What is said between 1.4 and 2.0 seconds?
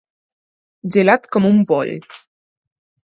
un poll.